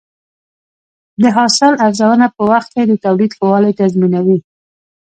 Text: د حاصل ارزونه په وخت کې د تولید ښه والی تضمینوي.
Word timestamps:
د 1.21 1.23
حاصل 1.37 1.73
ارزونه 1.85 2.25
په 2.35 2.41
وخت 2.51 2.69
کې 2.75 2.83
د 2.85 2.93
تولید 3.03 3.31
ښه 3.37 3.45
والی 3.51 3.71
تضمینوي. 3.79 4.39